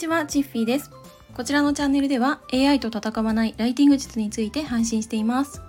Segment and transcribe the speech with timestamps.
[0.00, 0.90] ちは、チッフィーです。
[1.34, 5.60] こちらのチャンネルでは AI と戦わないライティング術について配信しています。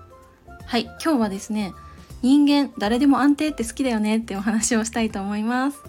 [0.66, 1.74] はい、今日はですね、
[2.22, 5.80] 人間誰でも安定って好きだよねってお話をしたいと思います。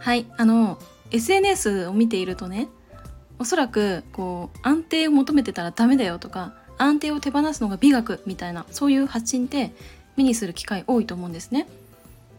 [0.00, 0.78] はい、あの、
[1.10, 2.68] SNS を見ているとね、
[3.38, 9.72] おそらくこう安定を求めてたらダメだよとか、安定を手放すのが美学みたいなそういう発信って
[10.16, 11.68] 目にする機会多いと思うんですね。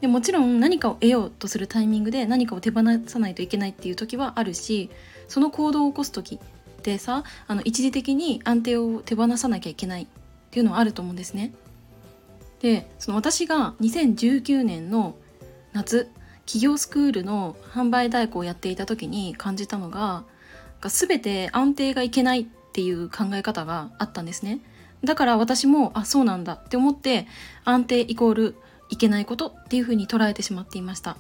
[0.01, 4.89] でもちろん何かを得ようとするタイミングで何かを手放さないといけないっていう時はあるし
[5.27, 10.07] その行動を起こす時ってさあの一時的に安定を手放さなきゃいけないっ
[10.51, 11.53] ていうのはあると思うんですね。
[12.61, 15.15] でその私が2019年の
[15.73, 16.09] 夏
[16.45, 20.23] 企業スクールの販売代行をやっていた時に感じたのが
[20.81, 24.59] 全て安定がいけないっていう考え方があったんですね。
[25.03, 27.27] だから私もあそうなんだって思って
[27.65, 28.55] 安定イコール
[28.89, 31.17] いけないことっていうふうに捉えてしまっていました。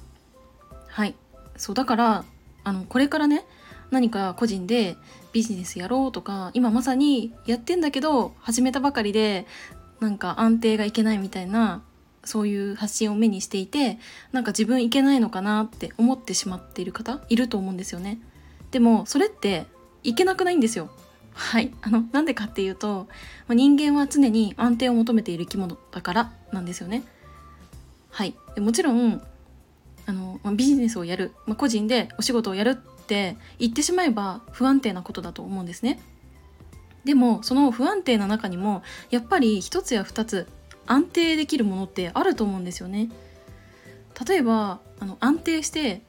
[0.87, 1.15] はい。
[1.57, 2.25] そうだから
[2.63, 3.45] あのこれからね
[3.91, 4.95] 何か個人で
[5.33, 9.45] ビジネスやろうとか今まさにやってんだけど始めたばかりで
[9.99, 11.81] なんか安定がいけないみたいな
[12.23, 13.99] そういう発信を目にしていて
[14.31, 18.19] なんか自分いけないのかなって思ってしまっている方いると思うんですよね。
[18.71, 19.65] でもそれって
[20.03, 20.89] いけなくないんですよ。
[21.33, 21.71] はい。
[21.81, 23.07] あのなんでかっていうと
[23.47, 27.03] 人間は常に安定を求めている生き物だからなんですよね。
[28.17, 28.33] はい。
[28.55, 29.21] でもちろん
[30.07, 35.99] あの、まあ、ビジネスをやる、まあ、個人でお仕事をやるって言ってしまえば不安定なことだと思うんですね。
[37.05, 40.47] でもその不安定な中にもやっぱり一つや二つ
[40.87, 43.11] 安定できるものってあると思うんですよね。
[44.27, 46.01] 例えばあの安定して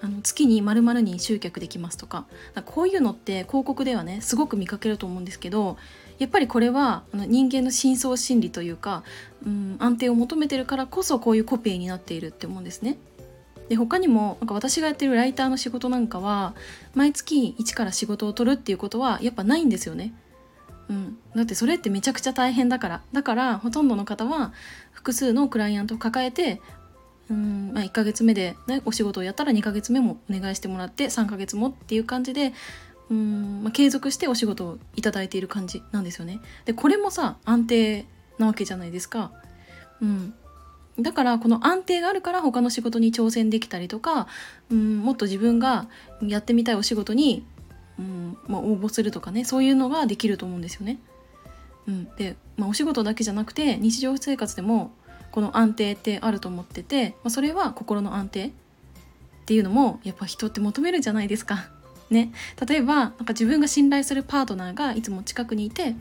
[0.00, 2.26] あの月に〇〇に集客できますとか
[2.64, 5.76] こういうのって広告ではねすごく見かけると思うんですけど
[6.18, 9.02] やっぱりこれはあの人間の深層心理というか、
[9.44, 12.98] うん、安定を求めてるからこそこういうコピーになっているって思うんですね。
[13.68, 16.54] で他にもなんか私がやってるライターの仕事なんかは
[16.94, 20.14] 毎月一から仕事を取るっていうことはやっぱないんですよね。
[20.88, 24.54] うん、だってそれってめちゃくちゃ大変だからだからほとんどの方は
[24.90, 26.62] 複数のクライアントを抱えて
[27.30, 32.54] うんまあ、1ヶ月目で、ね、お仕事をやったら2ヶ月目もお願いしてもらって3ヶ月もっていう感じで
[33.10, 36.40] うん、まあ、継続してお仕事をいただいている感じなんですよね。
[36.64, 38.06] でこれもさ安定
[38.38, 39.32] なわけじゃないですか。
[40.00, 40.34] うん、
[41.00, 44.28] だからこの安定があるから他の仕事に挑戦できたりとか、
[44.70, 45.88] うん、もっと自分が
[46.22, 47.44] やってみたいお仕事に、
[47.98, 50.98] うんまあ、応募するとかねそういうのができると思うんですよね。
[51.88, 54.92] うん、で、まあ、お仕事だけじゃなくて日常生活でも
[55.32, 58.50] この安定ってあると思ってて、まあ、それは心の安定っ
[59.46, 61.68] ていうのもやっぱ人って求めるじゃないですか。
[62.10, 62.32] ね、
[62.66, 65.94] 例えばなんか自分が信頼するパートナーがいつも近くにいて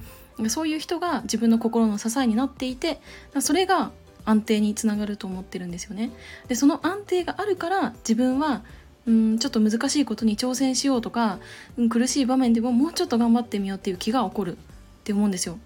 [0.47, 3.01] そういう人が自分の心の支えになっていて
[3.41, 3.91] それが
[4.23, 6.11] 安定につながると思ってるんですよね。
[6.47, 8.63] でその安定があるから自分は
[9.05, 11.39] うんちょっと難しいことに挑戦しようとか、
[11.77, 14.59] うん、苦しい場面でももうちょっと頑張ってみようっていう気が起こるっ
[15.03, 15.57] て思うんですよ。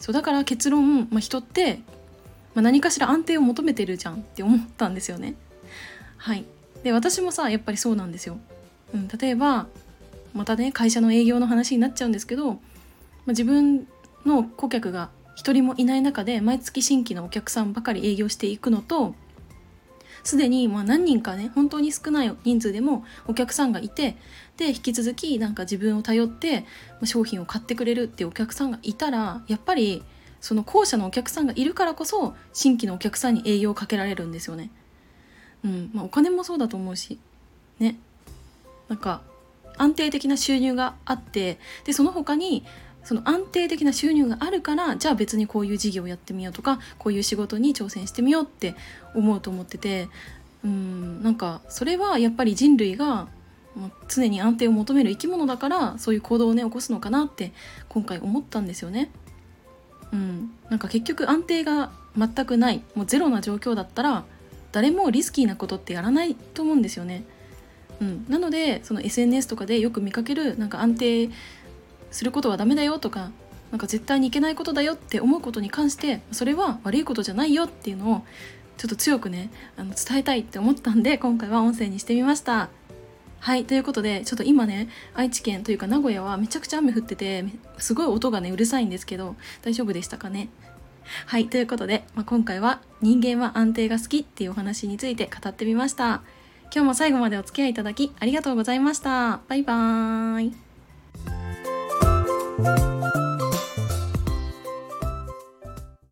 [0.00, 1.80] そうだから結論、まあ、人って
[2.58, 5.36] まあ、何かしら安定を求めてるじゃんって思ったんですよね。
[6.16, 6.44] はい
[6.82, 8.36] で私もさやっぱりそうなんですよ。
[8.92, 9.68] うん、例えば
[10.34, 12.60] またね会社の営業の話になっちゃうんですけど、まあ、
[13.28, 13.86] 自分
[14.26, 19.14] の顧客が一人もいない中で毎月新規のお客さんばかり営業していくのと
[20.24, 24.16] すでにま何人かね本当に少ない人数でもお客さんがいて
[24.56, 26.64] で引き続きなんか自分を頼って
[27.04, 30.02] 商品を買ってくれるっていうお客さんがいたらやっぱり
[30.40, 34.70] その後者のお客さんがいるからこそ新規のお客さんに営業をかけられるんですよね。
[35.64, 37.18] うんまあ、お金もそうだと思うし
[37.80, 37.98] ね
[38.88, 39.22] なんか
[39.76, 42.64] 安定的な収入があってでその他に
[43.04, 48.74] その安定的な収入があるからじゃあ別にこういう事業をやってみようとかこういう仕事に挑戦してみようって
[49.14, 50.08] 思うと思ってて
[50.64, 53.28] うんなんかそれはやっぱり人類が
[54.08, 57.52] 常に安定を求める生き物だからそういう行動をね起こすのかなって
[57.88, 59.10] 今回思ったんですよね。
[60.12, 64.24] うん、なんか結局安定が全くないもうゼロな状況だったら
[64.72, 67.24] 誰もリスキーなことってやらないと思うんですよね。
[68.00, 71.30] うん、なのでその SNS とかでよく見かけるなんか安定
[72.10, 73.30] することはダメだよとか
[73.70, 78.22] なんか絶対にいけないことだよって思うことに関してそれは悪いことじゃないよっていうのを
[78.76, 82.68] ちょっと強くねあの伝えたいって思ったんで今回は音声にしてみました。
[83.40, 87.44] はいということでちょっと今ね愛知県というか名古屋はめちゃくちゃ雨降ってて
[87.78, 90.48] すごい音がねうるさいんですけど大丈夫でしたかね？
[91.26, 96.22] はいということで、まあ、今回は人間は安定が好きっていうお話について語ってみました。
[96.70, 99.40] 今日も最後までお付き合いいただきありがとうございました。
[99.48, 100.52] バイバー
[102.84, 102.87] イ。